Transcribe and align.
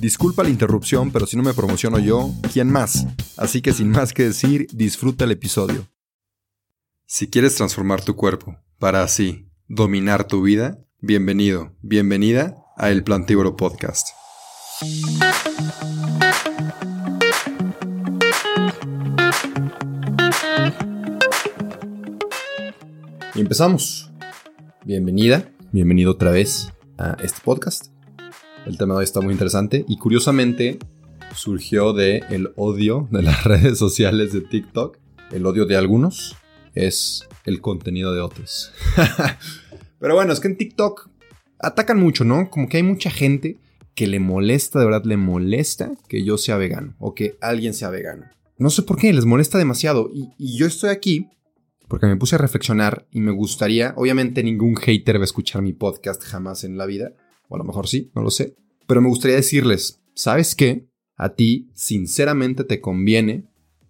Disculpa 0.00 0.42
la 0.42 0.48
interrupción, 0.48 1.10
pero 1.10 1.26
si 1.26 1.36
no 1.36 1.42
me 1.42 1.52
promociono 1.52 1.98
yo, 1.98 2.30
¿quién 2.54 2.70
más? 2.72 3.06
Así 3.36 3.60
que 3.60 3.74
sin 3.74 3.90
más 3.90 4.14
que 4.14 4.22
decir, 4.22 4.66
disfruta 4.72 5.24
el 5.24 5.32
episodio. 5.32 5.86
Si 7.04 7.28
quieres 7.28 7.54
transformar 7.56 8.02
tu 8.02 8.16
cuerpo 8.16 8.56
para 8.78 9.02
así 9.02 9.50
dominar 9.68 10.26
tu 10.26 10.40
vida, 10.40 10.78
bienvenido, 11.00 11.76
bienvenida 11.82 12.56
a 12.78 12.88
El 12.88 13.04
Plantívoro 13.04 13.56
Podcast. 13.56 14.08
Y 23.34 23.40
empezamos. 23.40 24.10
Bienvenida, 24.86 25.52
bienvenido 25.72 26.12
otra 26.12 26.30
vez 26.30 26.72
a 26.96 27.18
este 27.22 27.42
podcast. 27.44 27.99
El 28.66 28.76
tema 28.76 28.94
de 28.94 28.98
hoy 28.98 29.04
está 29.04 29.20
muy 29.20 29.32
interesante 29.32 29.84
y 29.88 29.96
curiosamente 29.96 30.78
surgió 31.34 31.92
de 31.92 32.22
el 32.30 32.52
odio 32.56 33.08
de 33.10 33.22
las 33.22 33.44
redes 33.44 33.78
sociales 33.78 34.32
de 34.32 34.42
TikTok. 34.42 34.98
El 35.32 35.46
odio 35.46 35.64
de 35.64 35.76
algunos 35.76 36.36
es 36.74 37.26
el 37.46 37.60
contenido 37.60 38.14
de 38.14 38.20
otros. 38.20 38.72
Pero 39.98 40.14
bueno, 40.14 40.32
es 40.32 40.40
que 40.40 40.48
en 40.48 40.56
TikTok 40.56 41.08
atacan 41.58 41.98
mucho, 41.98 42.24
¿no? 42.24 42.50
Como 42.50 42.68
que 42.68 42.76
hay 42.76 42.82
mucha 42.82 43.10
gente 43.10 43.58
que 43.94 44.06
le 44.06 44.20
molesta, 44.20 44.78
de 44.78 44.84
verdad 44.84 45.04
le 45.04 45.16
molesta 45.16 45.92
que 46.08 46.24
yo 46.24 46.38
sea 46.38 46.56
vegano 46.56 46.94
o 46.98 47.14
que 47.14 47.36
alguien 47.40 47.74
sea 47.74 47.90
vegano. 47.90 48.26
No 48.58 48.70
sé 48.70 48.82
por 48.82 48.98
qué, 48.98 49.12
les 49.12 49.24
molesta 49.24 49.58
demasiado. 49.58 50.10
Y, 50.12 50.30
y 50.38 50.58
yo 50.58 50.66
estoy 50.66 50.90
aquí 50.90 51.28
porque 51.88 52.06
me 52.06 52.16
puse 52.16 52.36
a 52.36 52.38
reflexionar 52.38 53.08
y 53.10 53.20
me 53.20 53.32
gustaría, 53.32 53.94
obviamente 53.96 54.44
ningún 54.44 54.76
hater 54.76 55.16
va 55.16 55.22
a 55.22 55.24
escuchar 55.24 55.60
mi 55.60 55.72
podcast 55.72 56.22
jamás 56.22 56.62
en 56.62 56.78
la 56.78 56.86
vida, 56.86 57.14
o 57.50 57.56
a 57.56 57.58
lo 57.58 57.64
mejor 57.64 57.86
sí, 57.88 58.10
no 58.14 58.22
lo 58.22 58.30
sé. 58.30 58.56
Pero 58.86 59.02
me 59.02 59.08
gustaría 59.08 59.36
decirles, 59.36 60.00
¿sabes 60.14 60.54
qué? 60.54 60.88
A 61.16 61.34
ti, 61.34 61.68
sinceramente, 61.74 62.64
te 62.64 62.80
conviene 62.80 63.44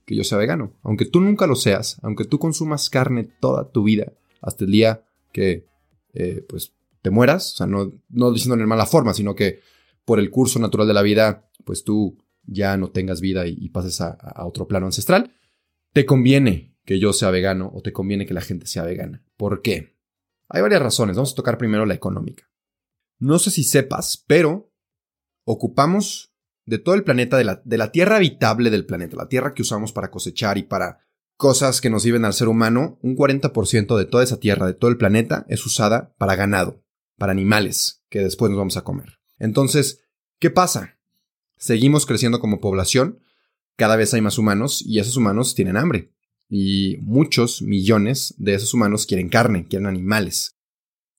que 0.04 0.16
yo 0.16 0.24
sea 0.24 0.38
vegano. 0.38 0.72
Aunque 0.82 1.04
tú 1.04 1.20
nunca 1.20 1.46
lo 1.46 1.54
seas, 1.54 1.98
aunque 2.02 2.24
tú 2.24 2.38
consumas 2.38 2.90
carne 2.90 3.28
toda 3.38 3.70
tu 3.70 3.84
vida, 3.84 4.12
hasta 4.40 4.64
el 4.64 4.72
día 4.72 5.04
que, 5.30 5.66
eh, 6.14 6.44
pues, 6.48 6.72
te 7.02 7.10
mueras, 7.10 7.52
o 7.52 7.56
sea, 7.58 7.66
no, 7.66 7.92
no 8.08 8.32
diciendo 8.32 8.60
en 8.60 8.68
mala 8.68 8.86
forma, 8.86 9.14
sino 9.14 9.34
que 9.34 9.60
por 10.04 10.18
el 10.18 10.30
curso 10.30 10.58
natural 10.58 10.88
de 10.88 10.94
la 10.94 11.02
vida, 11.02 11.50
pues 11.64 11.84
tú 11.84 12.18
ya 12.44 12.76
no 12.76 12.90
tengas 12.90 13.20
vida 13.20 13.46
y, 13.46 13.68
pases 13.68 14.00
a, 14.00 14.10
a 14.10 14.46
otro 14.46 14.66
plano 14.66 14.86
ancestral, 14.86 15.32
te 15.92 16.04
conviene 16.04 16.74
que 16.84 16.98
yo 16.98 17.12
sea 17.12 17.30
vegano 17.30 17.70
o 17.72 17.82
te 17.82 17.92
conviene 17.92 18.26
que 18.26 18.34
la 18.34 18.40
gente 18.40 18.66
sea 18.66 18.84
vegana. 18.84 19.22
¿Por 19.36 19.62
qué? 19.62 19.96
Hay 20.48 20.62
varias 20.62 20.82
razones. 20.82 21.16
Vamos 21.16 21.32
a 21.32 21.36
tocar 21.36 21.58
primero 21.58 21.86
la 21.86 21.94
económica. 21.94 22.49
No 23.20 23.38
sé 23.38 23.50
si 23.50 23.62
sepas, 23.62 24.24
pero 24.26 24.72
ocupamos 25.44 26.32
de 26.66 26.78
todo 26.78 26.94
el 26.94 27.04
planeta, 27.04 27.36
de 27.36 27.44
la, 27.44 27.62
de 27.64 27.78
la 27.78 27.92
tierra 27.92 28.16
habitable 28.16 28.70
del 28.70 28.86
planeta, 28.86 29.16
la 29.16 29.28
tierra 29.28 29.54
que 29.54 29.62
usamos 29.62 29.92
para 29.92 30.10
cosechar 30.10 30.58
y 30.58 30.64
para 30.64 31.06
cosas 31.36 31.80
que 31.80 31.90
nos 31.90 32.02
sirven 32.02 32.24
al 32.24 32.34
ser 32.34 32.48
humano, 32.48 32.98
un 33.02 33.16
40% 33.16 33.96
de 33.96 34.04
toda 34.04 34.24
esa 34.24 34.40
tierra, 34.40 34.66
de 34.66 34.74
todo 34.74 34.90
el 34.90 34.98
planeta, 34.98 35.46
es 35.48 35.64
usada 35.64 36.14
para 36.18 36.34
ganado, 36.34 36.82
para 37.16 37.32
animales, 37.32 38.02
que 38.08 38.20
después 38.20 38.50
nos 38.50 38.58
vamos 38.58 38.76
a 38.76 38.84
comer. 38.84 39.20
Entonces, 39.38 40.02
¿qué 40.38 40.50
pasa? 40.50 40.98
Seguimos 41.56 42.06
creciendo 42.06 42.40
como 42.40 42.60
población, 42.60 43.20
cada 43.76 43.96
vez 43.96 44.12
hay 44.12 44.20
más 44.20 44.38
humanos 44.38 44.82
y 44.84 44.98
esos 44.98 45.16
humanos 45.16 45.54
tienen 45.54 45.78
hambre. 45.78 46.12
Y 46.48 46.98
muchos 47.00 47.62
millones 47.62 48.34
de 48.36 48.54
esos 48.54 48.74
humanos 48.74 49.06
quieren 49.06 49.28
carne, 49.28 49.66
quieren 49.66 49.86
animales. 49.86 50.58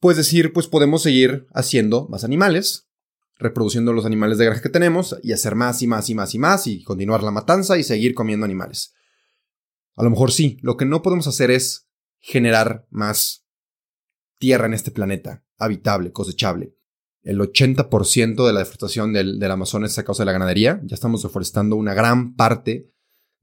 Puedes 0.01 0.17
decir, 0.17 0.51
pues 0.51 0.67
podemos 0.67 1.03
seguir 1.03 1.45
haciendo 1.53 2.07
más 2.09 2.23
animales, 2.23 2.89
reproduciendo 3.37 3.93
los 3.93 4.03
animales 4.03 4.39
de 4.39 4.45
granja 4.45 4.63
que 4.63 4.69
tenemos 4.69 5.15
y 5.21 5.31
hacer 5.31 5.53
más 5.53 5.83
y 5.83 5.87
más 5.87 6.09
y 6.09 6.15
más 6.15 6.33
y 6.33 6.39
más 6.39 6.65
y 6.65 6.83
continuar 6.83 7.21
la 7.21 7.29
matanza 7.29 7.77
y 7.77 7.83
seguir 7.83 8.15
comiendo 8.15 8.43
animales. 8.43 8.95
A 9.95 10.03
lo 10.03 10.09
mejor 10.09 10.31
sí, 10.31 10.57
lo 10.63 10.75
que 10.75 10.85
no 10.85 11.03
podemos 11.03 11.27
hacer 11.27 11.51
es 11.51 11.87
generar 12.17 12.87
más 12.89 13.45
tierra 14.39 14.65
en 14.65 14.73
este 14.73 14.89
planeta, 14.89 15.45
habitable, 15.59 16.11
cosechable. 16.11 16.75
El 17.21 17.39
80% 17.39 18.47
de 18.47 18.53
la 18.53 18.59
deforestación 18.61 19.13
del, 19.13 19.37
del 19.37 19.51
Amazonas 19.51 19.91
es 19.91 19.99
a 19.99 20.03
causa 20.03 20.23
de 20.23 20.25
la 20.25 20.31
ganadería. 20.31 20.81
Ya 20.83 20.95
estamos 20.95 21.21
deforestando 21.21 21.75
una 21.75 21.93
gran 21.93 22.35
parte 22.35 22.91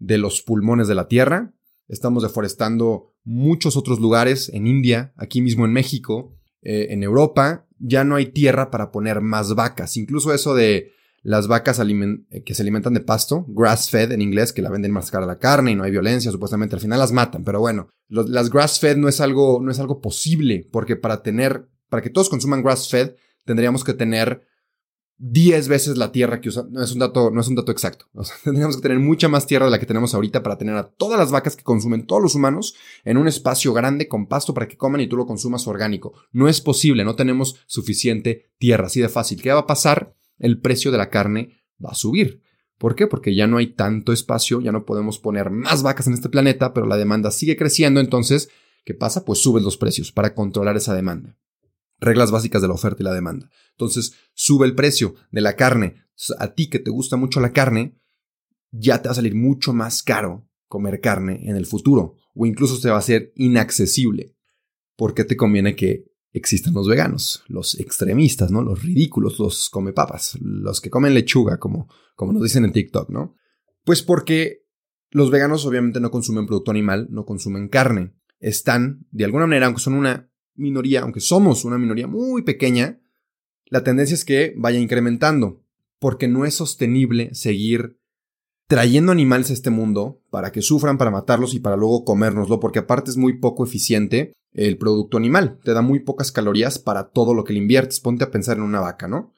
de 0.00 0.18
los 0.18 0.42
pulmones 0.42 0.88
de 0.88 0.96
la 0.96 1.06
tierra. 1.06 1.54
Estamos 1.86 2.24
deforestando 2.24 3.14
muchos 3.22 3.76
otros 3.76 4.00
lugares 4.00 4.48
en 4.52 4.66
India, 4.66 5.12
aquí 5.16 5.40
mismo 5.40 5.64
en 5.64 5.72
México. 5.72 6.34
Eh, 6.62 6.88
en 6.90 7.02
Europa 7.02 7.66
ya 7.78 8.04
no 8.04 8.16
hay 8.16 8.26
tierra 8.26 8.70
para 8.70 8.90
poner 8.90 9.20
más 9.20 9.54
vacas. 9.54 9.96
Incluso 9.96 10.32
eso 10.32 10.54
de 10.54 10.92
las 11.22 11.48
vacas 11.48 11.80
eh, 11.80 12.42
que 12.44 12.54
se 12.54 12.62
alimentan 12.62 12.94
de 12.94 13.00
pasto, 13.00 13.44
grass 13.48 13.90
fed 13.90 14.12
en 14.12 14.22
inglés, 14.22 14.52
que 14.52 14.62
la 14.62 14.70
venden 14.70 14.92
más 14.92 15.10
cara 15.10 15.26
la 15.26 15.38
carne 15.38 15.72
y 15.72 15.74
no 15.74 15.84
hay 15.84 15.90
violencia, 15.90 16.30
supuestamente 16.30 16.74
al 16.74 16.80
final 16.80 16.98
las 16.98 17.12
matan. 17.12 17.44
Pero 17.44 17.60
bueno, 17.60 17.88
las 18.08 18.50
grass 18.50 18.80
fed 18.80 18.96
no 18.96 19.08
es 19.08 19.20
algo, 19.20 19.60
no 19.62 19.70
es 19.70 19.78
algo 19.78 20.00
posible, 20.00 20.68
porque 20.70 20.96
para 20.96 21.22
tener, 21.22 21.68
para 21.88 22.02
que 22.02 22.10
todos 22.10 22.28
consuman 22.28 22.62
grass 22.62 22.88
fed, 22.88 23.14
tendríamos 23.44 23.84
que 23.84 23.94
tener 23.94 24.42
10 25.18 25.66
veces 25.66 25.98
la 25.98 26.12
tierra 26.12 26.40
que 26.40 26.48
usa. 26.48 26.66
No 26.70 26.82
es 26.82 26.92
un 26.92 27.00
dato, 27.00 27.30
no 27.30 27.40
es 27.40 27.48
un 27.48 27.56
dato 27.56 27.72
exacto. 27.72 28.06
tendríamos 28.44 28.76
que 28.76 28.82
tener 28.82 28.98
mucha 29.00 29.28
más 29.28 29.46
tierra 29.46 29.66
de 29.66 29.70
la 29.70 29.78
que 29.78 29.86
tenemos 29.86 30.14
ahorita 30.14 30.42
para 30.42 30.56
tener 30.56 30.76
a 30.76 30.88
todas 30.88 31.18
las 31.18 31.30
vacas 31.32 31.56
que 31.56 31.64
consumen 31.64 32.06
todos 32.06 32.22
los 32.22 32.34
humanos 32.34 32.74
en 33.04 33.16
un 33.16 33.26
espacio 33.26 33.72
grande 33.72 34.08
con 34.08 34.26
pasto 34.26 34.54
para 34.54 34.68
que 34.68 34.76
coman 34.76 35.00
y 35.00 35.08
tú 35.08 35.16
lo 35.16 35.26
consumas 35.26 35.66
orgánico. 35.66 36.14
No 36.32 36.48
es 36.48 36.60
posible, 36.60 37.04
no 37.04 37.16
tenemos 37.16 37.56
suficiente 37.66 38.50
tierra, 38.58 38.86
así 38.86 39.00
de 39.00 39.08
fácil. 39.08 39.42
¿Qué 39.42 39.52
va 39.52 39.60
a 39.60 39.66
pasar? 39.66 40.14
El 40.38 40.60
precio 40.60 40.92
de 40.92 40.98
la 40.98 41.10
carne 41.10 41.56
va 41.84 41.90
a 41.90 41.96
subir. 41.96 42.42
¿Por 42.78 42.94
qué? 42.94 43.08
Porque 43.08 43.34
ya 43.34 43.48
no 43.48 43.56
hay 43.56 43.74
tanto 43.74 44.12
espacio, 44.12 44.60
ya 44.60 44.70
no 44.70 44.84
podemos 44.84 45.18
poner 45.18 45.50
más 45.50 45.82
vacas 45.82 46.06
en 46.06 46.14
este 46.14 46.28
planeta, 46.28 46.72
pero 46.72 46.86
la 46.86 46.96
demanda 46.96 47.32
sigue 47.32 47.56
creciendo, 47.56 47.98
entonces, 47.98 48.50
¿qué 48.84 48.94
pasa? 48.94 49.24
Pues 49.24 49.40
suben 49.40 49.64
los 49.64 49.76
precios 49.76 50.12
para 50.12 50.32
controlar 50.32 50.76
esa 50.76 50.94
demanda 50.94 51.36
reglas 51.98 52.30
básicas 52.30 52.62
de 52.62 52.68
la 52.68 52.74
oferta 52.74 53.02
y 53.02 53.04
la 53.04 53.14
demanda. 53.14 53.50
Entonces, 53.72 54.14
sube 54.34 54.66
el 54.66 54.74
precio 54.74 55.14
de 55.30 55.40
la 55.40 55.56
carne. 55.56 56.04
A 56.38 56.54
ti 56.54 56.68
que 56.68 56.78
te 56.78 56.90
gusta 56.90 57.16
mucho 57.16 57.40
la 57.40 57.52
carne, 57.52 57.98
ya 58.70 59.00
te 59.00 59.08
va 59.08 59.12
a 59.12 59.16
salir 59.16 59.34
mucho 59.34 59.72
más 59.72 60.02
caro 60.02 60.48
comer 60.66 61.00
carne 61.00 61.48
en 61.48 61.56
el 61.56 61.66
futuro 61.66 62.14
o 62.34 62.46
incluso 62.46 62.80
te 62.80 62.90
va 62.90 62.98
a 62.98 63.02
ser 63.02 63.32
inaccesible. 63.36 64.34
¿Por 64.96 65.14
qué 65.14 65.24
te 65.24 65.36
conviene 65.36 65.76
que 65.76 66.04
existan 66.32 66.74
los 66.74 66.86
veganos, 66.86 67.42
los 67.48 67.78
extremistas, 67.80 68.50
¿no? 68.50 68.62
Los 68.62 68.82
ridículos, 68.82 69.38
los 69.38 69.70
come 69.70 69.92
papas, 69.92 70.38
los 70.40 70.80
que 70.80 70.90
comen 70.90 71.14
lechuga, 71.14 71.58
como, 71.58 71.88
como 72.14 72.32
nos 72.32 72.42
dicen 72.42 72.64
en 72.64 72.72
TikTok, 72.72 73.10
¿no? 73.10 73.34
Pues 73.84 74.02
porque 74.02 74.66
los 75.10 75.30
veganos 75.30 75.64
obviamente 75.64 76.00
no 76.00 76.10
consumen 76.10 76.46
producto 76.46 76.70
animal, 76.70 77.08
no 77.10 77.24
consumen 77.24 77.68
carne. 77.68 78.14
Están, 78.38 79.06
de 79.10 79.24
alguna 79.24 79.46
manera, 79.46 79.66
aunque 79.66 79.80
son 79.80 79.94
una 79.94 80.30
minoría, 80.58 81.00
aunque 81.00 81.20
somos 81.20 81.64
una 81.64 81.78
minoría 81.78 82.06
muy 82.06 82.42
pequeña, 82.42 83.00
la 83.66 83.84
tendencia 83.84 84.14
es 84.14 84.24
que 84.24 84.54
vaya 84.56 84.78
incrementando, 84.78 85.62
porque 85.98 86.28
no 86.28 86.44
es 86.44 86.54
sostenible 86.54 87.34
seguir 87.34 87.98
trayendo 88.66 89.12
animales 89.12 89.50
a 89.50 89.54
este 89.54 89.70
mundo 89.70 90.20
para 90.30 90.52
que 90.52 90.62
sufran, 90.62 90.98
para 90.98 91.10
matarlos 91.10 91.54
y 91.54 91.60
para 91.60 91.76
luego 91.76 92.04
comérnoslo, 92.04 92.60
porque 92.60 92.80
aparte 92.80 93.10
es 93.10 93.16
muy 93.16 93.38
poco 93.38 93.64
eficiente 93.64 94.34
el 94.52 94.78
producto 94.78 95.16
animal, 95.16 95.58
te 95.64 95.72
da 95.72 95.82
muy 95.82 96.00
pocas 96.00 96.32
calorías 96.32 96.78
para 96.78 97.10
todo 97.10 97.34
lo 97.34 97.44
que 97.44 97.52
le 97.52 97.60
inviertes, 97.60 98.00
ponte 98.00 98.24
a 98.24 98.30
pensar 98.30 98.58
en 98.58 98.62
una 98.62 98.80
vaca, 98.80 99.08
¿no? 99.08 99.32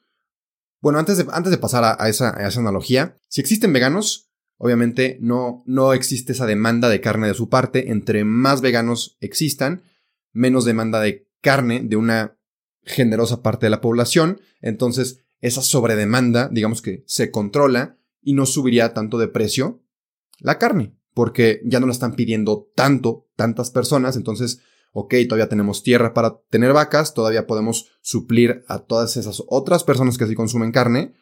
Bueno, 0.81 0.99
antes 0.99 1.17
de, 1.17 1.27
antes 1.31 1.51
de 1.51 1.57
pasar 1.57 1.97
a, 1.99 2.09
esa, 2.09 2.35
a 2.35 2.47
esa 2.47 2.59
analogía, 2.59 3.15
si 3.27 3.39
existen 3.39 3.71
veganos, 3.71 4.31
obviamente 4.57 5.17
no, 5.21 5.63
no 5.65 5.93
existe 5.93 6.31
esa 6.33 6.45
demanda 6.45 6.89
de 6.89 7.01
carne 7.01 7.27
de 7.27 7.33
su 7.33 7.49
parte, 7.49 7.91
entre 7.91 8.23
más 8.25 8.61
veganos 8.61 9.17
existan, 9.21 9.83
menos 10.31 10.65
demanda 10.65 11.01
de 11.01 11.27
carne 11.41 11.81
de 11.83 11.95
una 11.95 12.37
generosa 12.83 13.41
parte 13.41 13.65
de 13.65 13.71
la 13.71 13.81
población, 13.81 14.41
entonces 14.61 15.23
esa 15.39 15.61
sobredemanda, 15.61 16.49
digamos 16.51 16.81
que 16.81 17.03
se 17.07 17.31
controla 17.31 17.97
y 18.21 18.33
no 18.33 18.45
subiría 18.45 18.93
tanto 18.93 19.17
de 19.17 19.27
precio 19.27 19.83
la 20.39 20.57
carne, 20.57 20.95
porque 21.13 21.61
ya 21.65 21.79
no 21.79 21.87
la 21.87 21.93
están 21.93 22.15
pidiendo 22.15 22.71
tanto, 22.75 23.27
tantas 23.35 23.71
personas, 23.71 24.15
entonces, 24.15 24.61
ok, 24.93 25.15
todavía 25.27 25.49
tenemos 25.49 25.83
tierra 25.83 26.13
para 26.13 26.39
tener 26.49 26.73
vacas, 26.73 27.13
todavía 27.13 27.47
podemos 27.47 27.91
suplir 28.01 28.63
a 28.67 28.79
todas 28.79 29.17
esas 29.17 29.43
otras 29.47 29.83
personas 29.83 30.17
que 30.17 30.27
sí 30.27 30.35
consumen 30.35 30.71
carne 30.71 31.13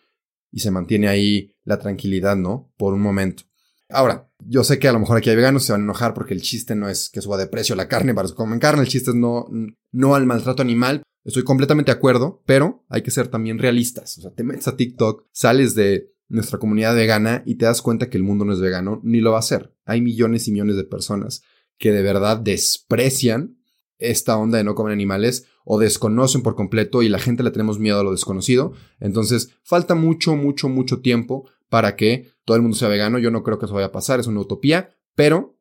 y 0.51 0.59
se 0.59 0.71
mantiene 0.71 1.07
ahí 1.07 1.55
la 1.63 1.79
tranquilidad, 1.79 2.35
¿no? 2.35 2.71
Por 2.77 2.93
un 2.93 3.01
momento. 3.01 3.43
Ahora, 3.89 4.29
yo 4.45 4.63
sé 4.63 4.77
que 4.77 4.87
a 4.87 4.93
lo 4.93 4.99
mejor 4.99 5.17
aquí 5.17 5.29
hay 5.29 5.35
veganos 5.35 5.65
se 5.65 5.71
van 5.71 5.81
a 5.81 5.83
enojar 5.85 6.13
porque 6.13 6.33
el 6.33 6.41
chiste 6.41 6.75
no 6.75 6.87
es 6.87 7.09
que 7.09 7.21
suba 7.21 7.37
de 7.37 7.47
precio 7.47 7.75
la 7.75 7.87
carne 7.87 8.13
para 8.13 8.27
que 8.27 8.35
comen 8.35 8.59
carne, 8.59 8.83
el 8.83 8.87
chiste 8.87 9.11
es 9.11 9.15
no, 9.15 9.47
no 9.91 10.15
al 10.15 10.25
maltrato 10.25 10.61
animal. 10.61 11.01
Estoy 11.25 11.43
completamente 11.43 11.91
de 11.91 11.97
acuerdo, 11.97 12.43
pero 12.45 12.85
hay 12.87 13.01
que 13.01 13.11
ser 13.11 13.27
también 13.27 13.57
realistas. 13.57 14.17
O 14.19 14.21
sea, 14.21 14.31
te 14.31 14.43
metes 14.43 14.67
a 14.67 14.77
TikTok, 14.77 15.25
sales 15.31 15.75
de 15.75 16.13
nuestra 16.27 16.59
comunidad 16.59 16.95
vegana 16.95 17.43
y 17.45 17.55
te 17.55 17.65
das 17.65 17.81
cuenta 17.81 18.09
que 18.09 18.17
el 18.17 18.23
mundo 18.23 18.45
no 18.45 18.53
es 18.53 18.59
vegano, 18.59 19.01
ni 19.03 19.19
lo 19.19 19.31
va 19.31 19.39
a 19.39 19.43
ser. 19.43 19.75
Hay 19.85 20.01
millones 20.01 20.47
y 20.47 20.51
millones 20.51 20.75
de 20.75 20.83
personas 20.83 21.41
que 21.77 21.91
de 21.91 22.03
verdad 22.03 22.37
desprecian 22.37 23.57
esta 23.97 24.37
onda 24.37 24.57
de 24.59 24.63
no 24.63 24.75
comer 24.75 24.93
animales 24.93 25.47
o 25.65 25.79
desconocen 25.79 26.41
por 26.41 26.55
completo 26.55 27.01
y 27.01 27.09
la 27.09 27.19
gente 27.19 27.43
le 27.43 27.51
tenemos 27.51 27.79
miedo 27.79 27.99
a 27.99 28.03
lo 28.03 28.11
desconocido. 28.11 28.73
Entonces, 28.99 29.49
falta 29.63 29.95
mucho, 29.95 30.35
mucho, 30.35 30.69
mucho 30.69 31.01
tiempo 31.01 31.49
para 31.69 31.95
que 31.95 32.31
todo 32.43 32.57
el 32.57 32.63
mundo 32.63 32.77
sea 32.77 32.89
vegano. 32.89 33.19
Yo 33.19 33.31
no 33.31 33.43
creo 33.43 33.59
que 33.59 33.65
eso 33.65 33.75
vaya 33.75 33.87
a 33.87 33.91
pasar, 33.91 34.19
es 34.19 34.27
una 34.27 34.41
utopía, 34.41 34.89
pero 35.15 35.57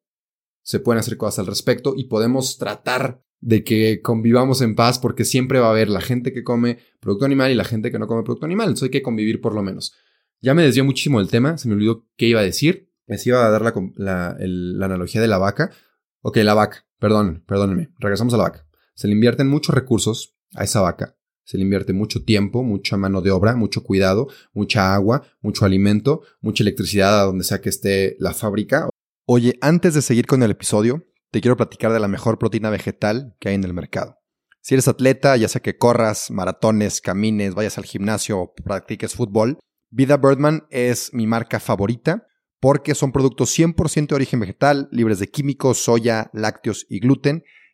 se 0.63 0.81
pueden 0.81 1.01
hacer 1.01 1.17
cosas 1.17 1.41
al 1.41 1.47
respecto 1.47 1.95
y 1.97 2.05
podemos 2.05 2.59
tratar 2.59 3.23
de 3.41 3.63
que 3.63 4.03
convivamos 4.03 4.61
en 4.63 4.75
paz 4.75 4.99
porque 4.99 5.25
siempre 5.25 5.61
va 5.61 5.69
a 5.69 5.71
haber 5.71 5.89
la 5.89 6.01
gente 6.01 6.33
que 6.33 6.43
come 6.43 6.79
producto 7.01 7.25
animal 7.25 7.53
y 7.53 7.55
la 7.55 7.65
gente 7.65 7.93
que 7.93 7.99
no 7.99 8.07
come 8.07 8.23
producto 8.23 8.47
animal. 8.47 8.67
Entonces 8.67 8.85
hay 8.85 8.91
que 8.91 9.03
convivir 9.03 9.41
por 9.41 9.55
lo 9.55 9.63
menos. 9.63 9.95
Ya 10.41 10.55
me 10.55 10.63
desvió 10.63 10.85
muchísimo 10.85 11.21
el 11.21 11.29
tema, 11.29 11.59
se 11.59 11.69
me 11.69 11.75
olvidó 11.75 12.07
qué 12.17 12.27
iba 12.27 12.41
a 12.41 12.45
decir. 12.45 12.93
Les 13.07 13.27
iba 13.27 13.47
a 13.47 13.51
dar 13.51 13.63
la, 13.63 14.37
la 14.39 14.87
analogía 14.87 15.21
de 15.21 15.29
la 15.29 15.39
vaca. 15.39 15.71
Ok, 16.21 16.37
la 16.39 16.55
vaca, 16.55 16.87
perdón, 16.99 17.45
perdónenme. 17.47 17.91
Regresamos 17.99 18.35
a 18.35 18.37
la 18.37 18.45
vaca. 18.45 18.67
Se 18.95 19.07
le 19.07 19.15
invierten 19.15 19.49
muchos 19.49 19.75
recursos 19.75 20.37
a 20.55 20.65
esa 20.65 20.81
vaca 20.81 21.18
se 21.49 21.57
le 21.57 21.63
invierte 21.63 21.95
mucho 21.95 22.23
tiempo, 22.25 22.63
mucha 22.63 22.99
mano 22.99 23.23
de 23.23 23.31
obra, 23.31 23.57
mucho 23.57 23.83
cuidado, 23.83 24.29
mucha 24.53 24.95
agua, 24.95 25.23
mucho 25.41 25.65
alimento, 25.65 26.21
mucha 26.43 26.63
electricidad 26.63 27.23
a 27.23 27.25
donde 27.25 27.43
sea 27.43 27.63
que 27.63 27.71
esté 27.71 28.17
la 28.19 28.35
fábrica. 28.35 28.91
Oye, 29.25 29.55
antes 29.63 29.95
de 29.95 30.03
seguir 30.03 30.27
con 30.27 30.43
el 30.43 30.51
episodio, 30.51 31.07
te 31.31 31.41
quiero 31.41 31.57
platicar 31.57 31.91
de 31.91 32.01
la 32.01 32.09
mejor 32.09 32.39
proteína 32.39 32.69
vegetal 32.69 33.35
que 33.41 33.49
hay 33.49 33.55
en 33.55 33.65
el 33.65 33.73
mercado. 33.73 34.19
Si 34.61 34.75
eres 34.75 34.89
atleta, 34.89 35.39
ya 35.39 35.49
sea 35.49 35.63
que 35.63 35.79
corras, 35.79 36.31
maratones, 36.31 37.01
camines, 37.01 37.55
vayas 37.55 37.79
al 37.79 37.87
gimnasio 37.87 38.39
o 38.41 38.53
practiques 38.53 39.15
fútbol, 39.15 39.59
Vida 39.89 40.19
Birdman 40.19 40.67
es 40.69 41.15
mi 41.15 41.27
marca 41.27 41.61
favorita 41.61 42.27
porque 42.61 42.95
son 42.95 43.11
productos 43.11 43.59
100% 43.59 44.09
de 44.09 44.15
origen 44.15 44.41
vegetal, 44.41 44.91
libres 44.93 45.19
de 45.19 45.31
químicos, 45.31 45.79
soya, 45.79 46.29
lácteos 46.35 46.85
y 46.91 47.01
gluten 47.01 47.43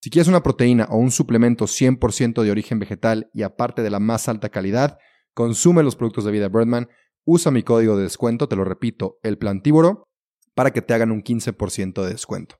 Si 0.00 0.10
quieres 0.10 0.28
una 0.28 0.42
proteína 0.42 0.86
o 0.90 0.98
un 0.98 1.10
suplemento 1.10 1.66
100% 1.66 2.42
de 2.42 2.50
origen 2.50 2.78
vegetal 2.78 3.30
y 3.32 3.42
aparte 3.42 3.82
de 3.82 3.90
la 3.90 3.98
más 3.98 4.28
alta 4.28 4.50
calidad, 4.50 4.98
consume 5.34 5.82
los 5.82 5.96
productos 5.96 6.24
de 6.24 6.32
vida 6.32 6.48
Birdman, 6.48 6.88
usa 7.24 7.50
mi 7.50 7.62
código 7.62 7.96
de 7.96 8.04
descuento, 8.04 8.48
te 8.48 8.56
lo 8.56 8.64
repito, 8.64 9.18
el 9.22 9.36
plantívoro, 9.36 10.04
para 10.54 10.72
que 10.72 10.80
te 10.80 10.94
hagan 10.94 11.10
un 11.10 11.22
15% 11.22 12.02
de 12.02 12.10
descuento. 12.10 12.56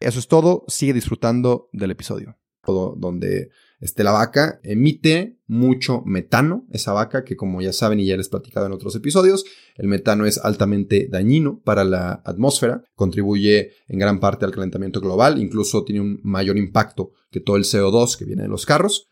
Eso 0.00 0.18
es 0.18 0.28
todo, 0.28 0.64
sigue 0.68 0.92
disfrutando 0.92 1.68
del 1.72 1.90
episodio. 1.90 2.38
Todo 2.62 2.94
donde 2.96 3.50
este, 3.84 4.02
la 4.02 4.12
vaca 4.12 4.60
emite 4.62 5.38
mucho 5.46 6.00
metano, 6.06 6.66
esa 6.72 6.94
vaca 6.94 7.22
que 7.22 7.36
como 7.36 7.60
ya 7.60 7.74
saben 7.74 8.00
y 8.00 8.06
ya 8.06 8.16
les 8.16 8.28
he 8.28 8.30
platicado 8.30 8.64
en 8.64 8.72
otros 8.72 8.96
episodios, 8.96 9.44
el 9.76 9.88
metano 9.88 10.24
es 10.24 10.38
altamente 10.38 11.06
dañino 11.06 11.60
para 11.62 11.84
la 11.84 12.22
atmósfera, 12.24 12.82
contribuye 12.94 13.72
en 13.88 13.98
gran 13.98 14.20
parte 14.20 14.46
al 14.46 14.52
calentamiento 14.52 15.02
global, 15.02 15.38
incluso 15.38 15.84
tiene 15.84 16.00
un 16.00 16.18
mayor 16.22 16.56
impacto 16.56 17.10
que 17.30 17.40
todo 17.40 17.56
el 17.56 17.64
CO2 17.64 18.16
que 18.16 18.24
viene 18.24 18.44
de 18.44 18.48
los 18.48 18.64
carros, 18.64 19.10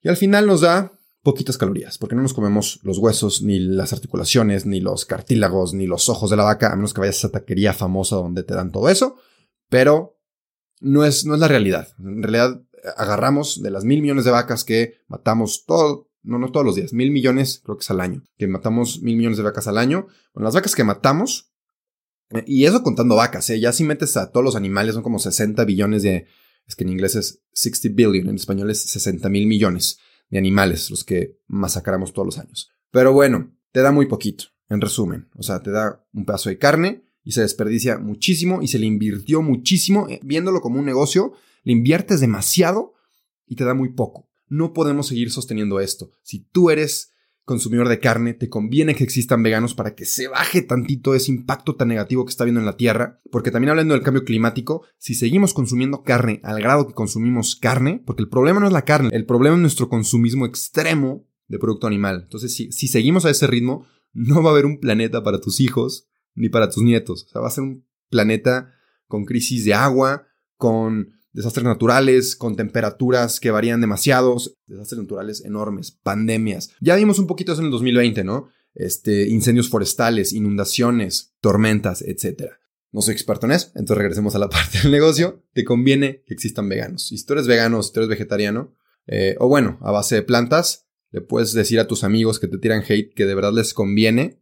y 0.00 0.08
al 0.08 0.16
final 0.16 0.46
nos 0.46 0.60
da 0.60 0.92
poquitas 1.24 1.58
calorías, 1.58 1.98
porque 1.98 2.14
no 2.14 2.22
nos 2.22 2.32
comemos 2.32 2.78
los 2.84 2.98
huesos, 2.98 3.42
ni 3.42 3.58
las 3.58 3.92
articulaciones, 3.92 4.66
ni 4.66 4.78
los 4.78 5.04
cartílagos, 5.04 5.74
ni 5.74 5.88
los 5.88 6.08
ojos 6.08 6.30
de 6.30 6.36
la 6.36 6.44
vaca, 6.44 6.72
a 6.72 6.76
menos 6.76 6.94
que 6.94 7.00
vayas 7.00 7.16
a 7.16 7.26
esa 7.26 7.32
taquería 7.32 7.72
famosa 7.72 8.14
donde 8.14 8.44
te 8.44 8.54
dan 8.54 8.70
todo 8.70 8.88
eso, 8.88 9.16
pero 9.68 10.20
no 10.78 11.04
es, 11.04 11.26
no 11.26 11.34
es 11.34 11.40
la 11.40 11.48
realidad. 11.48 11.88
En 11.98 12.22
realidad 12.22 12.62
agarramos 12.96 13.62
de 13.62 13.70
las 13.70 13.84
mil 13.84 14.02
millones 14.02 14.24
de 14.24 14.30
vacas 14.30 14.64
que 14.64 14.94
matamos 15.08 15.64
todo, 15.66 16.10
no, 16.22 16.38
no 16.38 16.50
todos 16.52 16.66
los 16.66 16.76
días, 16.76 16.92
mil 16.92 17.10
millones, 17.10 17.60
creo 17.64 17.76
que 17.76 17.82
es 17.82 17.90
al 17.90 18.00
año, 18.00 18.22
que 18.38 18.46
matamos 18.46 19.02
mil 19.02 19.16
millones 19.16 19.38
de 19.38 19.44
vacas 19.44 19.66
al 19.66 19.78
año. 19.78 20.06
Bueno, 20.34 20.44
las 20.44 20.54
vacas 20.54 20.74
que 20.74 20.84
matamos, 20.84 21.52
eh, 22.30 22.44
y 22.46 22.64
eso 22.64 22.82
contando 22.82 23.16
vacas, 23.16 23.48
¿eh? 23.50 23.60
ya 23.60 23.72
si 23.72 23.84
metes 23.84 24.16
a 24.16 24.30
todos 24.30 24.44
los 24.44 24.56
animales 24.56 24.94
son 24.94 25.02
como 25.02 25.18
60 25.18 25.64
billones 25.64 26.02
de, 26.02 26.26
es 26.66 26.76
que 26.76 26.84
en 26.84 26.90
inglés 26.90 27.16
es 27.16 27.42
60 27.52 27.94
billion, 27.94 28.28
en 28.28 28.36
español 28.36 28.70
es 28.70 28.82
60 28.82 29.28
mil 29.28 29.46
millones 29.46 29.98
de 30.30 30.38
animales 30.38 30.90
los 30.90 31.04
que 31.04 31.38
masacramos 31.46 32.12
todos 32.12 32.26
los 32.26 32.38
años. 32.38 32.70
Pero 32.90 33.12
bueno, 33.12 33.54
te 33.72 33.80
da 33.80 33.92
muy 33.92 34.06
poquito, 34.06 34.44
en 34.68 34.80
resumen, 34.80 35.28
o 35.36 35.42
sea, 35.42 35.60
te 35.60 35.70
da 35.70 36.04
un 36.12 36.24
pedazo 36.24 36.48
de 36.48 36.58
carne 36.58 37.04
y 37.24 37.32
se 37.32 37.42
desperdicia 37.42 37.98
muchísimo 37.98 38.62
y 38.62 38.68
se 38.68 38.78
le 38.78 38.86
invirtió 38.86 39.42
muchísimo, 39.42 40.08
eh, 40.08 40.20
viéndolo 40.22 40.60
como 40.60 40.78
un 40.78 40.86
negocio, 40.86 41.32
le 41.62 41.72
inviertes 41.72 42.20
demasiado 42.20 42.94
y 43.46 43.56
te 43.56 43.64
da 43.64 43.74
muy 43.74 43.90
poco. 43.90 44.30
No 44.48 44.72
podemos 44.72 45.06
seguir 45.06 45.30
sosteniendo 45.30 45.80
esto. 45.80 46.10
Si 46.22 46.40
tú 46.40 46.70
eres 46.70 47.12
consumidor 47.44 47.88
de 47.88 47.98
carne, 47.98 48.34
te 48.34 48.48
conviene 48.48 48.94
que 48.94 49.04
existan 49.04 49.42
veganos 49.42 49.74
para 49.74 49.94
que 49.94 50.04
se 50.04 50.28
baje 50.28 50.62
tantito 50.62 51.14
ese 51.14 51.32
impacto 51.32 51.74
tan 51.74 51.88
negativo 51.88 52.24
que 52.24 52.30
está 52.30 52.44
viendo 52.44 52.60
en 52.60 52.66
la 52.66 52.76
Tierra, 52.76 53.20
porque 53.30 53.50
también 53.50 53.70
hablando 53.70 53.94
del 53.94 54.02
cambio 54.02 54.24
climático, 54.24 54.84
si 54.98 55.14
seguimos 55.14 55.52
consumiendo 55.52 56.02
carne 56.02 56.40
al 56.44 56.60
grado 56.60 56.86
que 56.86 56.94
consumimos 56.94 57.56
carne, 57.56 58.02
porque 58.06 58.22
el 58.22 58.28
problema 58.28 58.60
no 58.60 58.66
es 58.66 58.72
la 58.72 58.84
carne, 58.84 59.10
el 59.12 59.26
problema 59.26 59.56
es 59.56 59.62
nuestro 59.62 59.88
consumismo 59.88 60.46
extremo 60.46 61.26
de 61.48 61.58
producto 61.58 61.86
animal. 61.86 62.22
Entonces, 62.22 62.54
si, 62.54 62.70
si 62.70 62.86
seguimos 62.86 63.24
a 63.24 63.30
ese 63.30 63.46
ritmo, 63.46 63.86
no 64.12 64.42
va 64.42 64.50
a 64.50 64.52
haber 64.52 64.66
un 64.66 64.78
planeta 64.78 65.22
para 65.22 65.40
tus 65.40 65.60
hijos 65.60 66.08
ni 66.34 66.48
para 66.48 66.70
tus 66.70 66.82
nietos. 66.82 67.24
O 67.24 67.28
sea, 67.28 67.40
va 67.40 67.48
a 67.48 67.52
ser 67.52 67.64
un 67.64 67.86
planeta 68.08 68.72
con 69.06 69.24
crisis 69.24 69.64
de 69.64 69.74
agua, 69.74 70.26
con 70.56 71.12
desastres 71.32 71.64
naturales, 71.64 72.36
con 72.36 72.56
temperaturas 72.56 73.40
que 73.40 73.50
varían 73.50 73.80
demasiado, 73.80 74.36
desastres 74.66 75.00
naturales 75.00 75.44
enormes, 75.44 75.90
pandemias. 75.90 76.70
Ya 76.80 76.96
vimos 76.96 77.18
un 77.18 77.26
poquito 77.26 77.52
eso 77.52 77.60
en 77.60 77.66
el 77.66 77.72
2020, 77.72 78.24
¿no? 78.24 78.48
Este, 78.74 79.28
incendios 79.28 79.68
forestales, 79.68 80.32
inundaciones, 80.32 81.34
tormentas, 81.40 82.02
etc. 82.02 82.52
No 82.90 83.02
soy 83.02 83.14
experto 83.14 83.46
en 83.46 83.52
eso, 83.52 83.68
entonces 83.74 83.98
regresemos 83.98 84.34
a 84.34 84.38
la 84.38 84.48
parte 84.50 84.80
del 84.82 84.92
negocio. 84.92 85.42
Te 85.52 85.64
conviene 85.64 86.22
que 86.26 86.34
existan 86.34 86.68
veganos. 86.68 87.08
Si 87.08 87.24
tú 87.24 87.32
eres 87.32 87.46
vegano, 87.46 87.82
si 87.82 87.92
tú 87.92 88.00
eres 88.00 88.08
vegetariano, 88.08 88.74
eh, 89.06 89.36
o 89.38 89.48
bueno, 89.48 89.78
a 89.82 89.90
base 89.90 90.14
de 90.16 90.22
plantas, 90.22 90.86
le 91.10 91.20
puedes 91.20 91.52
decir 91.52 91.80
a 91.80 91.86
tus 91.86 92.04
amigos 92.04 92.38
que 92.38 92.48
te 92.48 92.58
tiran 92.58 92.82
hate 92.86 93.14
que 93.14 93.26
de 93.26 93.34
verdad 93.34 93.52
les 93.52 93.74
conviene 93.74 94.41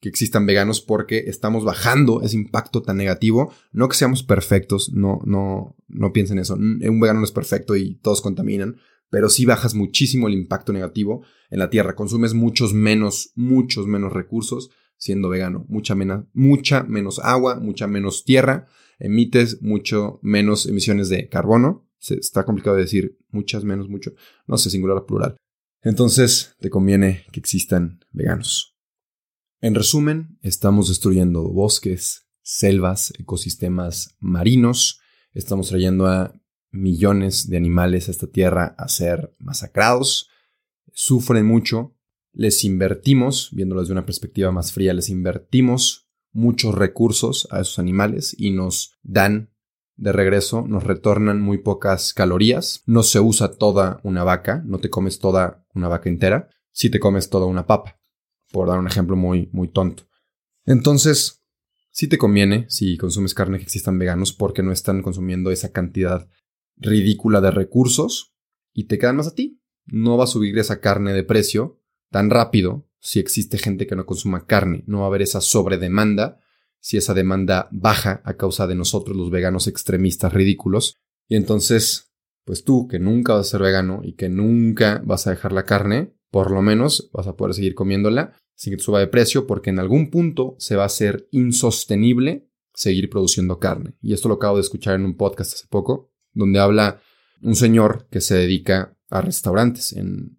que 0.00 0.08
existan 0.08 0.46
veganos 0.46 0.80
porque 0.80 1.24
estamos 1.26 1.64
bajando 1.64 2.22
ese 2.22 2.36
impacto 2.36 2.82
tan 2.82 2.96
negativo. 2.96 3.52
No 3.72 3.88
que 3.88 3.96
seamos 3.96 4.22
perfectos, 4.22 4.92
no, 4.92 5.20
no, 5.24 5.76
no 5.88 6.12
piensen 6.12 6.38
eso. 6.38 6.54
Un 6.54 7.00
vegano 7.00 7.20
no 7.20 7.24
es 7.24 7.32
perfecto 7.32 7.76
y 7.76 7.96
todos 7.96 8.20
contaminan, 8.20 8.76
pero 9.10 9.28
sí 9.28 9.46
bajas 9.46 9.74
muchísimo 9.74 10.28
el 10.28 10.34
impacto 10.34 10.72
negativo 10.72 11.24
en 11.50 11.60
la 11.60 11.70
tierra. 11.70 11.94
Consumes 11.94 12.34
muchos 12.34 12.74
menos, 12.74 13.32
muchos 13.34 13.86
menos 13.86 14.12
recursos 14.12 14.70
siendo 14.98 15.28
vegano. 15.28 15.64
Mucha, 15.68 15.94
menos, 15.94 16.24
mucha 16.32 16.82
menos 16.82 17.18
agua, 17.20 17.60
mucha 17.60 17.86
menos 17.86 18.24
tierra. 18.24 18.66
Emites 18.98 19.62
mucho 19.62 20.18
menos 20.22 20.66
emisiones 20.66 21.08
de 21.08 21.28
carbono. 21.28 21.86
Se, 21.98 22.14
está 22.14 22.44
complicado 22.44 22.76
de 22.76 22.82
decir 22.82 23.18
muchas 23.30 23.64
menos, 23.64 23.88
mucho. 23.88 24.12
No 24.46 24.58
sé, 24.58 24.70
singular 24.70 24.98
o 24.98 25.06
plural. 25.06 25.36
Entonces, 25.82 26.54
te 26.58 26.70
conviene 26.70 27.24
que 27.32 27.40
existan 27.40 28.00
veganos. 28.10 28.75
En 29.62 29.74
resumen, 29.74 30.38
estamos 30.42 30.88
destruyendo 30.88 31.42
bosques, 31.48 32.28
selvas, 32.42 33.10
ecosistemas 33.18 34.14
marinos, 34.20 35.00
estamos 35.32 35.68
trayendo 35.68 36.06
a 36.06 36.34
millones 36.70 37.48
de 37.48 37.56
animales 37.56 38.08
a 38.08 38.10
esta 38.10 38.26
tierra 38.26 38.74
a 38.76 38.88
ser 38.88 39.34
masacrados, 39.38 40.28
sufren 40.92 41.46
mucho, 41.46 41.96
les 42.32 42.64
invertimos, 42.64 43.48
viéndolo 43.52 43.80
desde 43.80 43.94
una 43.94 44.04
perspectiva 44.04 44.52
más 44.52 44.72
fría, 44.72 44.92
les 44.92 45.08
invertimos 45.08 46.06
muchos 46.32 46.74
recursos 46.74 47.48
a 47.50 47.60
esos 47.60 47.78
animales 47.78 48.36
y 48.38 48.50
nos 48.50 48.98
dan 49.02 49.54
de 49.96 50.12
regreso, 50.12 50.66
nos 50.68 50.84
retornan 50.84 51.40
muy 51.40 51.56
pocas 51.56 52.12
calorías, 52.12 52.82
no 52.84 53.02
se 53.02 53.20
usa 53.20 53.54
toda 53.54 54.00
una 54.02 54.22
vaca, 54.22 54.62
no 54.66 54.80
te 54.80 54.90
comes 54.90 55.18
toda 55.18 55.66
una 55.72 55.88
vaca 55.88 56.10
entera, 56.10 56.50
si 56.72 56.90
te 56.90 57.00
comes 57.00 57.30
toda 57.30 57.46
una 57.46 57.66
papa, 57.66 57.98
por 58.50 58.68
dar 58.68 58.78
un 58.78 58.86
ejemplo 58.86 59.16
muy, 59.16 59.48
muy 59.52 59.68
tonto. 59.68 60.04
Entonces, 60.64 61.42
si 61.90 62.08
te 62.08 62.18
conviene 62.18 62.66
si 62.68 62.96
consumes 62.96 63.34
carne 63.34 63.58
que 63.58 63.64
existan 63.64 63.98
veganos 63.98 64.32
porque 64.32 64.62
no 64.62 64.72
están 64.72 65.02
consumiendo 65.02 65.50
esa 65.50 65.72
cantidad 65.72 66.28
ridícula 66.76 67.40
de 67.40 67.50
recursos 67.50 68.34
y 68.72 68.84
te 68.84 68.98
quedan 68.98 69.16
más 69.16 69.28
a 69.28 69.34
ti. 69.34 69.60
No 69.86 70.16
va 70.16 70.24
a 70.24 70.28
subir 70.28 70.58
esa 70.58 70.80
carne 70.80 71.12
de 71.12 71.22
precio 71.22 71.80
tan 72.10 72.30
rápido 72.30 72.88
si 73.00 73.18
existe 73.18 73.58
gente 73.58 73.86
que 73.86 73.96
no 73.96 74.04
consuma 74.04 74.46
carne. 74.46 74.84
No 74.86 74.98
va 74.98 75.04
a 75.04 75.06
haber 75.08 75.22
esa 75.22 75.40
sobredemanda 75.40 76.40
si 76.80 76.96
esa 76.96 77.14
demanda 77.14 77.68
baja 77.72 78.20
a 78.24 78.34
causa 78.34 78.66
de 78.66 78.74
nosotros 78.74 79.16
los 79.16 79.30
veganos 79.30 79.66
extremistas 79.66 80.32
ridículos. 80.32 80.96
Y 81.28 81.36
entonces, 81.36 82.12
pues 82.44 82.62
tú 82.62 82.86
que 82.86 82.98
nunca 82.98 83.34
vas 83.34 83.46
a 83.46 83.50
ser 83.50 83.62
vegano 83.62 84.02
y 84.04 84.12
que 84.12 84.28
nunca 84.28 85.02
vas 85.04 85.26
a 85.26 85.30
dejar 85.30 85.52
la 85.52 85.64
carne, 85.64 86.15
por 86.30 86.50
lo 86.50 86.62
menos 86.62 87.10
vas 87.12 87.26
a 87.26 87.36
poder 87.36 87.54
seguir 87.54 87.74
comiéndola 87.74 88.34
sin 88.54 88.72
que 88.72 88.78
te 88.78 88.82
suba 88.82 89.00
de 89.00 89.06
precio 89.06 89.46
porque 89.46 89.70
en 89.70 89.78
algún 89.78 90.10
punto 90.10 90.56
se 90.58 90.76
va 90.76 90.84
a 90.84 90.86
hacer 90.86 91.28
insostenible 91.30 92.48
seguir 92.74 93.08
produciendo 93.08 93.58
carne. 93.58 93.94
Y 94.02 94.12
esto 94.12 94.28
lo 94.28 94.36
acabo 94.36 94.56
de 94.56 94.62
escuchar 94.62 94.94
en 94.94 95.04
un 95.04 95.16
podcast 95.16 95.54
hace 95.54 95.66
poco 95.68 96.12
donde 96.32 96.58
habla 96.58 97.00
un 97.42 97.56
señor 97.56 98.06
que 98.10 98.20
se 98.20 98.34
dedica 98.34 98.96
a 99.08 99.20
restaurantes 99.20 99.92
en, 99.92 100.38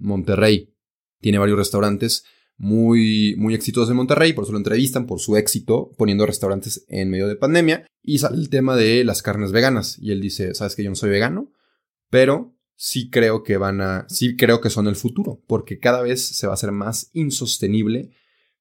Monterrey. 0.00 0.74
Tiene 1.20 1.38
varios 1.38 1.58
restaurantes 1.58 2.24
muy, 2.56 3.34
muy 3.36 3.54
exitosos 3.54 3.90
en 3.90 3.96
Monterrey, 3.96 4.32
por 4.32 4.44
eso 4.44 4.52
lo 4.52 4.58
entrevistan 4.58 5.06
por 5.06 5.20
su 5.20 5.36
éxito 5.36 5.92
poniendo 5.96 6.26
restaurantes 6.26 6.84
en 6.88 7.10
medio 7.10 7.28
de 7.28 7.36
pandemia. 7.36 7.86
Y 8.02 8.18
sale 8.18 8.36
el 8.36 8.50
tema 8.50 8.76
de 8.76 9.04
las 9.04 9.22
carnes 9.22 9.52
veganas. 9.52 9.98
Y 9.98 10.12
él 10.12 10.20
dice, 10.20 10.54
sabes 10.54 10.76
que 10.76 10.84
yo 10.84 10.90
no 10.90 10.96
soy 10.96 11.10
vegano, 11.10 11.52
pero 12.10 12.53
sí 12.76 13.10
creo 13.10 13.42
que 13.42 13.56
van 13.56 13.80
a, 13.80 14.06
sí 14.08 14.36
creo 14.36 14.60
que 14.60 14.70
son 14.70 14.86
el 14.86 14.96
futuro, 14.96 15.42
porque 15.46 15.78
cada 15.78 16.02
vez 16.02 16.26
se 16.26 16.46
va 16.46 16.52
a 16.52 16.54
hacer 16.54 16.72
más 16.72 17.10
insostenible 17.12 18.10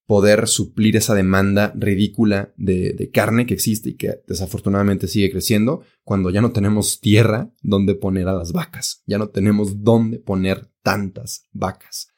poder 0.05 0.47
suplir 0.47 0.97
esa 0.97 1.15
demanda 1.15 1.73
ridícula 1.75 2.53
de, 2.57 3.09
carne 3.13 3.45
que 3.45 3.53
existe 3.53 3.91
y 3.91 3.95
que 3.95 4.21
desafortunadamente 4.27 5.07
sigue 5.07 5.31
creciendo 5.31 5.83
cuando 6.03 6.29
ya 6.29 6.41
no 6.41 6.51
tenemos 6.51 6.99
tierra 6.99 7.53
donde 7.61 7.95
poner 7.95 8.27
a 8.27 8.33
las 8.33 8.51
vacas, 8.51 9.03
ya 9.05 9.17
no 9.17 9.29
tenemos 9.29 9.83
dónde 9.83 10.19
poner 10.19 10.69
tantas 10.81 11.47
vacas. 11.51 12.09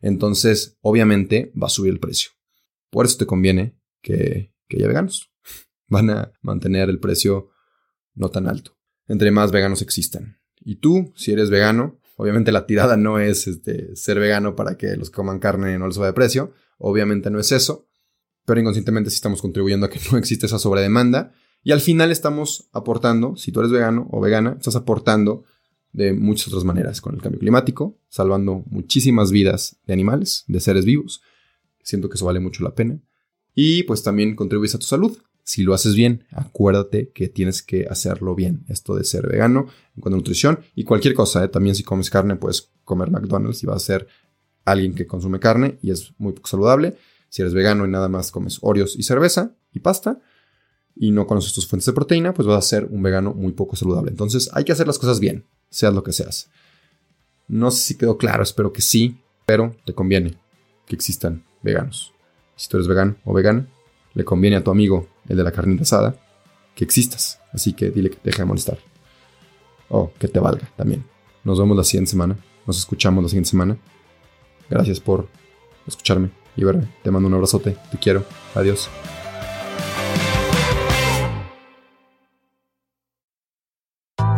Entonces, 0.00 0.78
obviamente, 0.80 1.52
va 1.60 1.66
a 1.66 1.70
subir 1.70 1.92
el 1.92 2.00
precio. 2.00 2.30
Por 2.90 3.06
eso 3.06 3.18
te 3.18 3.26
conviene 3.26 3.78
que, 4.00 4.52
haya 4.70 4.88
veganos. 4.88 5.30
Van 5.88 6.10
a 6.10 6.32
mantener 6.40 6.88
el 6.88 6.98
precio 6.98 7.50
no 8.14 8.30
tan 8.30 8.48
alto, 8.48 8.76
entre 9.06 9.30
más 9.30 9.52
veganos 9.52 9.82
existan. 9.82 10.38
Y 10.64 10.76
tú, 10.76 11.12
si 11.14 11.32
eres 11.32 11.50
vegano, 11.50 11.98
obviamente 12.16 12.52
la 12.52 12.66
tirada 12.66 12.96
no 12.96 13.18
es 13.18 13.46
este, 13.46 13.94
ser 13.96 14.18
vegano 14.18 14.56
para 14.56 14.76
que 14.76 14.96
los 14.96 15.10
que 15.10 15.16
coman 15.16 15.38
carne 15.38 15.78
no 15.78 15.86
les 15.86 15.96
suba 15.96 16.06
de 16.06 16.12
precio, 16.12 16.52
Obviamente 16.78 17.30
no 17.30 17.38
es 17.38 17.52
eso, 17.52 17.88
pero 18.44 18.60
inconscientemente 18.60 19.10
sí 19.10 19.16
estamos 19.16 19.40
contribuyendo 19.40 19.86
a 19.86 19.90
que 19.90 20.00
no 20.12 20.18
existe 20.18 20.46
esa 20.46 20.58
sobredemanda. 20.58 21.32
Y 21.62 21.72
al 21.72 21.80
final 21.80 22.10
estamos 22.10 22.68
aportando, 22.72 23.36
si 23.36 23.50
tú 23.50 23.60
eres 23.60 23.72
vegano 23.72 24.06
o 24.10 24.20
vegana, 24.20 24.56
estás 24.58 24.76
aportando 24.76 25.44
de 25.92 26.12
muchas 26.12 26.48
otras 26.48 26.64
maneras 26.64 27.00
con 27.00 27.14
el 27.14 27.22
cambio 27.22 27.40
climático, 27.40 27.98
salvando 28.08 28.64
muchísimas 28.66 29.30
vidas 29.30 29.78
de 29.86 29.94
animales, 29.94 30.44
de 30.46 30.60
seres 30.60 30.84
vivos. 30.84 31.22
Siento 31.82 32.08
que 32.08 32.16
eso 32.16 32.26
vale 32.26 32.40
mucho 32.40 32.62
la 32.62 32.74
pena. 32.74 33.00
Y 33.54 33.84
pues 33.84 34.02
también 34.02 34.34
contribuyes 34.34 34.74
a 34.74 34.78
tu 34.78 34.86
salud. 34.86 35.16
Si 35.44 35.62
lo 35.62 35.74
haces 35.74 35.94
bien, 35.94 36.24
acuérdate 36.30 37.10
que 37.10 37.28
tienes 37.28 37.62
que 37.62 37.86
hacerlo 37.88 38.34
bien. 38.34 38.64
Esto 38.68 38.96
de 38.96 39.04
ser 39.04 39.28
vegano 39.28 39.66
en 39.94 40.00
cuanto 40.00 40.16
a 40.16 40.18
nutrición 40.18 40.60
y 40.74 40.84
cualquier 40.84 41.12
cosa. 41.14 41.44
¿eh? 41.44 41.48
También 41.48 41.76
si 41.76 41.82
comes 41.82 42.08
carne, 42.08 42.36
puedes 42.36 42.70
comer 42.82 43.10
McDonald's 43.10 43.62
y 43.62 43.66
va 43.66 43.76
a 43.76 43.78
ser 43.78 44.08
alguien 44.64 44.94
que 44.94 45.06
consume 45.06 45.38
carne 45.40 45.78
y 45.82 45.90
es 45.90 46.14
muy 46.16 46.32
poco 46.32 46.48
saludable. 46.48 46.96
Si 47.28 47.42
eres 47.42 47.52
vegano 47.52 47.84
y 47.84 47.90
nada 47.90 48.08
más 48.08 48.30
comes 48.32 48.58
Oreos 48.62 48.96
y 48.98 49.02
cerveza 49.02 49.54
y 49.72 49.80
pasta 49.80 50.18
y 50.96 51.10
no 51.10 51.26
conoces 51.26 51.52
tus 51.52 51.66
fuentes 51.66 51.86
de 51.86 51.92
proteína, 51.92 52.32
pues 52.32 52.48
vas 52.48 52.64
a 52.64 52.68
ser 52.68 52.86
un 52.86 53.02
vegano 53.02 53.34
muy 53.34 53.52
poco 53.52 53.76
saludable. 53.76 54.10
Entonces 54.10 54.48
hay 54.54 54.64
que 54.64 54.72
hacer 54.72 54.86
las 54.86 54.98
cosas 54.98 55.20
bien, 55.20 55.44
seas 55.68 55.92
lo 55.92 56.02
que 56.02 56.12
seas. 56.12 56.48
No 57.48 57.70
sé 57.70 57.82
si 57.82 57.98
quedó 57.98 58.16
claro, 58.16 58.42
espero 58.42 58.72
que 58.72 58.80
sí, 58.80 59.18
pero 59.44 59.76
te 59.84 59.92
conviene 59.92 60.38
que 60.86 60.94
existan 60.96 61.44
veganos. 61.62 62.14
Si 62.56 62.68
tú 62.68 62.78
eres 62.78 62.88
vegano 62.88 63.16
o 63.24 63.34
vegana, 63.34 63.66
le 64.14 64.24
conviene 64.24 64.56
a 64.56 64.64
tu 64.64 64.70
amigo, 64.70 65.08
el 65.28 65.36
de 65.36 65.44
la 65.44 65.52
carnita 65.52 65.82
asada, 65.82 66.16
que 66.74 66.84
existas. 66.84 67.40
Así 67.52 67.72
que 67.72 67.90
dile 67.90 68.10
que 68.10 68.18
deje 68.22 68.38
de 68.38 68.44
molestar. 68.44 68.78
O 69.88 70.12
que 70.18 70.28
te 70.28 70.38
valga 70.38 70.68
también. 70.76 71.04
Nos 71.42 71.58
vemos 71.58 71.76
la 71.76 71.84
siguiente 71.84 72.10
semana. 72.10 72.36
Nos 72.66 72.78
escuchamos 72.78 73.22
la 73.22 73.28
siguiente 73.28 73.50
semana. 73.50 73.76
Gracias 74.70 74.98
por 74.98 75.28
escucharme 75.86 76.30
y 76.56 76.64
verme. 76.64 76.88
Te 77.02 77.10
mando 77.10 77.28
un 77.28 77.34
abrazote. 77.34 77.76
Te 77.90 77.98
quiero. 77.98 78.24
Adiós. 78.54 78.88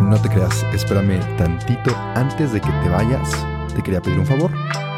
No 0.00 0.22
te 0.22 0.28
creas, 0.28 0.62
espérame 0.72 1.20
tantito 1.36 1.94
antes 2.14 2.52
de 2.52 2.60
que 2.60 2.70
te 2.70 2.88
vayas. 2.88 3.30
Te 3.74 3.82
quería 3.82 4.00
pedir 4.00 4.18
un 4.18 4.26
favor. 4.26 4.50